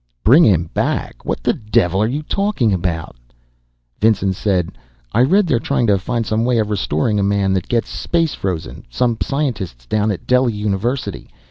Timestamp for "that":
7.53-7.67